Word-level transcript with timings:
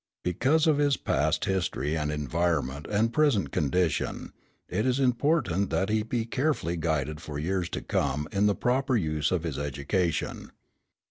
Because 0.23 0.65
of 0.65 0.79
his 0.79 0.97
past 0.97 1.45
history 1.45 1.95
and 1.95 2.11
environment 2.11 2.87
and 2.89 3.13
present 3.13 3.51
condition 3.51 4.33
it 4.67 4.83
is 4.83 4.99
important 4.99 5.69
that 5.69 5.89
he 5.89 6.01
be 6.01 6.25
carefully 6.25 6.75
guided 6.75 7.21
for 7.21 7.37
years 7.37 7.69
to 7.69 7.81
come 7.83 8.27
in 8.31 8.47
the 8.47 8.55
proper 8.55 8.95
use 8.97 9.29
of 9.31 9.43
his 9.43 9.59
education. 9.59 10.49